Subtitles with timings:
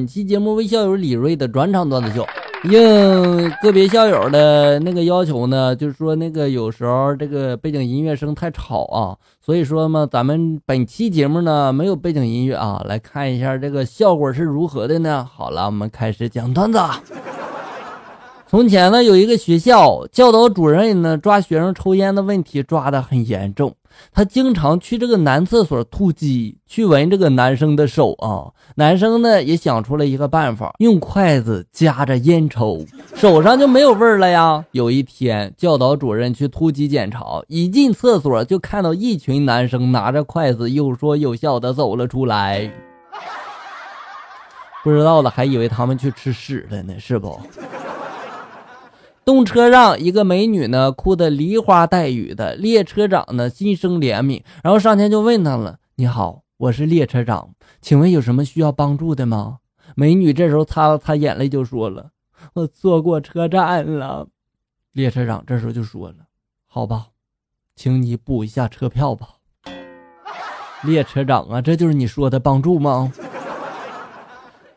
[0.00, 2.26] 本期节目为校友李瑞的专场段子秀。
[2.64, 15.28] 应个别校友的那个要求呢，就是说那个有时候这个背景音乐声太吵啊，所以说嘛，咱们本期节目呢没有背景音乐啊，来看一下这个效果是如何的呢？
[15.30, 16.78] 好了，我们开始讲段子。
[18.50, 23.72] 从前呢，有一个学校教导主任呢，抓学生抽烟的问题抓得很严重。
[24.12, 28.50] 他经常去这个男厕所突击，去闻这个男生的手啊。
[28.74, 34.64] 男生呢也想出了一个办法，用筷子夹着烟抽，手上就没有味儿了呀。
[34.72, 42.68] 有一天，教导主任去突击检查，一进厕所就看到一群男生拿着筷子，有说有笑的走了出来。
[44.82, 47.38] 不知道的还以为他们去吃屎了呢，是不？
[49.24, 52.54] 动车上，一个美女呢，哭得梨花带雨的。
[52.54, 59.58] 列车长呢，心生怜悯，然后上前就问她了：“你好，我是列车长，请问有什么需要帮助的吗？”
[59.94, 62.10] 美女这时候擦了擦眼泪，就说了
[62.54, 64.28] ：“我坐过车站了。”
[64.92, 66.16] 列车长这时候就说了
[66.66, 67.08] ：“好吧，
[67.76, 69.28] 请你补一下车票吧。”
[70.82, 73.12] 列车长啊，这就是你说的帮助吗？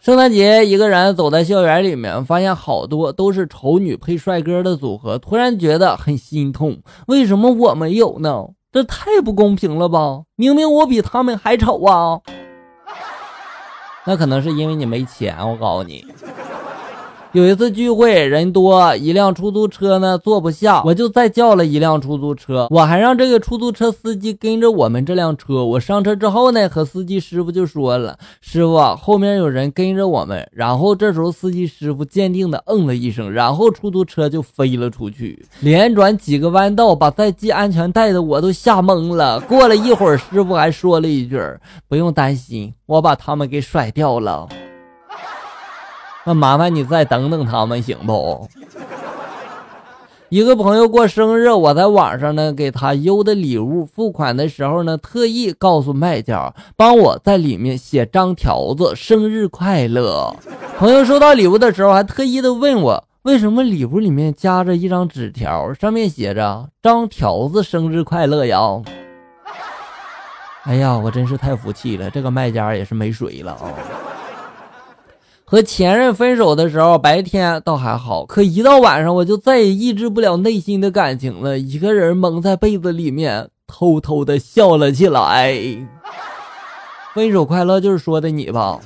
[0.00, 6.80] 圣诞节，一个人走在校园里面，发现好多都是丑女配帅哥的组合，突然觉得很心痛。
[7.06, 8.46] 为什么我没有呢？
[8.72, 10.22] 这太不公平了吧！
[10.36, 12.18] 明明我比他们还丑啊！
[14.06, 16.02] 那可能是因为你没钱，我告诉你。
[17.32, 22.66] 有一次聚会人多，一辆出租车呢坐不下，我就再叫了一辆出租车。
[22.70, 25.64] 我还让这个出租车司机跟着我们这辆车。
[25.64, 39.38] 我上车之后呢，和司机师傅就说了：“师傅，后面有人跟着我们。”然后这时候司机师傅坚定的嗯了一声，然后出租车就飞了出去，连转几个弯道，把在系安全带的我都吓懵了。
[39.42, 41.40] 过了一会儿，师傅还说了一句
[41.86, 44.48] ：“不用担心，我把他们给甩掉了。”
[46.24, 48.48] 那麻烦你再等等他们行不？
[50.28, 60.32] 一个朋友过生日，我在网上呢给他邮的礼物，付款的时候呢特意告诉卖家，帮我在里面写张条子“生日快乐”。
[60.78, 68.60] 朋友收到礼物的时候还特意的问我，为什么礼物里面夹着一张纸条，上面写着“张条子生日快乐 ”呀？
[70.62, 73.66] 哎呀，我真是太服气了，这个卖家也是没水了啊！
[75.50, 81.58] 和前任分手的时候，白天倒还好，可一到晚上，我就再也抑制不了内心的感情了。
[81.58, 85.52] 一个人蒙在被子里面，偷偷的笑了起来。
[87.14, 88.78] 分手快乐就是说的你吧？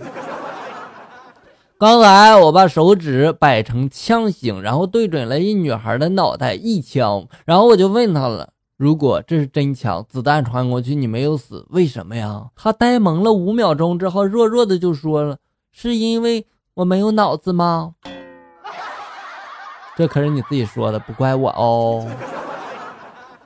[1.77, 15.37] 刚才我把手指摆成枪形，然后对准了一女孩的脑袋一枪，然后我就问她了：“如果这是真枪，子弹穿过去你没有死，为什么呀？”她呆萌了五秒钟之后，弱弱的就说了
[15.71, 17.93] ：“是因为。”我没有脑子吗？
[19.97, 22.07] 这可是你自己说的，不怪我哦。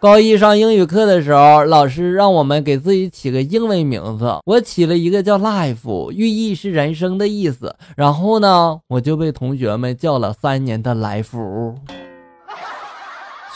[0.00, 7.75] 高一上英语课的时候，老师让我们给自己起个英文名字，我起了一个叫 “life”，寓意是人生的意思。
[7.97, 11.75] 然后呢，我就被同学们叫了三年的来福。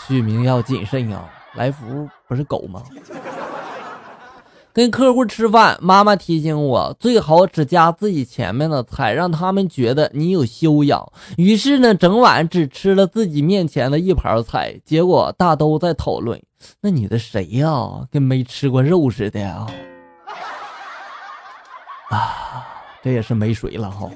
[0.06, 1.24] 取名要谨慎啊，
[1.54, 2.82] 来福不是狗吗？
[4.74, 11.12] 跟客户吃饭，妈妈提醒我最好只夹自己前面的菜，让他们觉得你有修养。
[11.36, 14.74] 于是呢，整晚只吃了自己面前的一盘菜。
[14.84, 16.40] 结果大都在讨论：
[16.80, 18.06] 那女的谁呀？
[18.10, 19.66] 跟没吃过肉似的啊！
[22.08, 22.66] 啊，
[23.02, 24.08] 这也是没水了哈。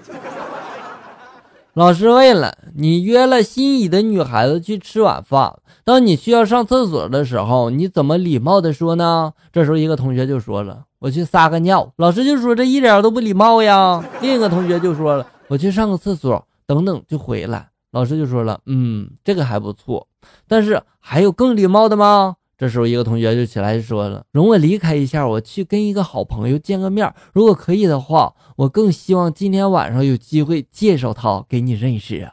[1.76, 5.58] 老师问了：你约了心仪的女孩子去吃晚饭。
[5.84, 9.34] 当你需要上厕所的时候，你怎么礼貌的说呢？
[9.52, 20.08] 这时候一个同学就说了：“我去撒个尿。”老师就说：“这一点都不礼貌呀。”另一个同学就说了：“我去上个厕所，等等就回来。”老师就说了：“嗯，这个还不错，
[20.48, 27.12] 但是还有更礼貌的吗？”这时候一个同学就起来说了：“容我离开一下，我去跟一个好朋友见个面。
[27.34, 32.26] 如果可以的话，我更希望今天晚上有机会介绍他给你认识。”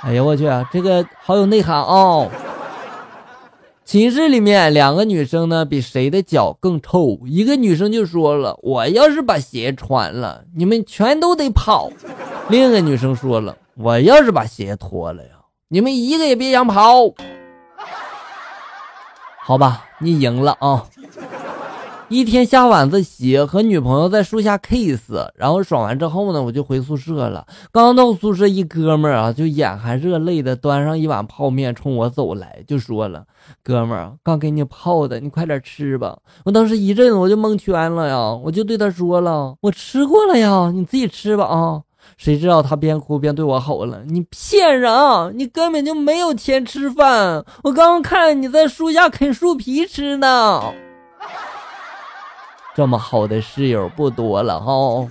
[0.00, 2.30] 哎呀，我去，这个好有内涵哦！
[3.84, 7.20] 寝室里面两个女生呢，比谁的脚更臭。
[7.26, 11.90] 一个女生就说了：“我要是把鞋穿了，你们全都得跑。”
[12.48, 15.30] 另一个女生说了：“我要是把鞋脱了呀，
[15.68, 17.12] 你们一个也别想跑。”
[19.46, 20.82] 好吧，你赢了啊！
[22.08, 27.46] 一天下晚自习，和女朋友在树下 kiss，然后爽完之后呢，我就回宿舍了。
[27.70, 33.24] 刚到宿舍，一哥们儿啊，就眼含热泪的端上一碗泡面冲我走来，就说了
[33.62, 41.82] ：“哥们儿，刚给你泡的，你快点吃吧。”我当时一阵子我就蒙圈了呀，我就对他说了：“我吃过了呀，你自己吃吧啊。”
[42.16, 44.90] 谁知道他边哭边对我吼了：“你骗人！
[45.38, 50.62] 你根本就没有钱吃饭，我刚刚看你在树下啃树皮吃呢。
[52.74, 55.08] ”这么好的室友不多了哈。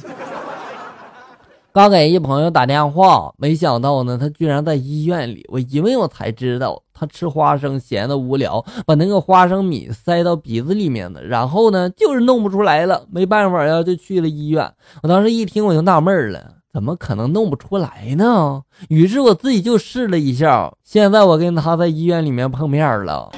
[1.74, 5.46] 刚给一朋友打电话，没想到呢，他居然在医院里。
[5.50, 13.06] 我一问，我才知道他吃花生闲的无聊，把那个花生米塞到鼻子里面的，然后呢，就是弄不出来了。
[13.12, 14.72] 没办法呀，就去了医院。
[15.04, 18.62] 我当时一听，我就纳闷了，怎么可能弄不出来呢？
[18.90, 20.74] 于是我自己就试了一下。
[20.84, 23.32] 现在我跟他在医院里面碰面了。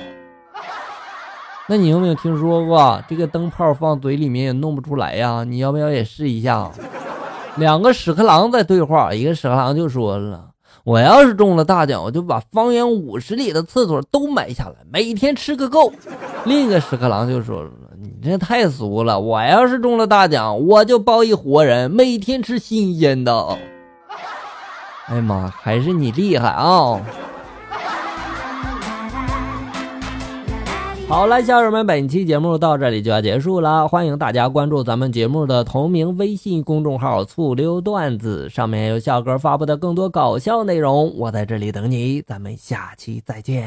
[1.68, 5.44] 那你有没有听说过这个灯泡放嘴里面也弄不出来呀？
[5.44, 6.72] 你要不要也试一下？
[7.58, 10.50] 两个屎壳郎在对话，一个屎壳郎就说了
[10.84, 15.94] ：“我要是中了大奖，我就把方圆五十里的厕所都买下来，每天吃个够。”
[16.44, 17.70] 另一个屎壳郎就说了
[18.28, 23.58] ：“这太俗了，我要是中了大奖，我就包一活人，每天吃新鲜的。”
[25.08, 27.00] 哎呀妈，还是你厉害啊！
[31.08, 33.88] 好了，小友们，本期节目到这里就要结束了。
[33.88, 41.18] 欢迎大家关注咱们节目的同名微信公众号“醋溜段子”，上面有笑哥发布的更多搞笑内容。
[41.18, 43.66] 我在这里等你，咱们下期再见。